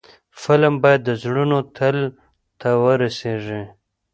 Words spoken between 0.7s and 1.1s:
باید د